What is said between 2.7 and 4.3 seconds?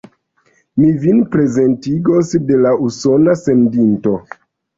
Usona sendito.